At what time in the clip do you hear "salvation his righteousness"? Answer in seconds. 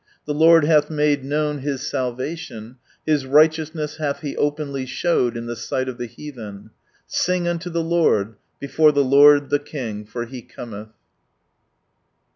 1.77-3.97